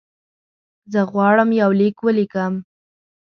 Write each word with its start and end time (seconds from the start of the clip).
زه 0.91 1.01
غواړم 1.11 1.49
یو 1.61 1.69
لیک 1.79 1.97
ولیکم. 2.01 2.53